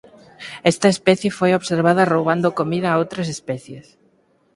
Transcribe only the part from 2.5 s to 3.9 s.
comida a outras especies.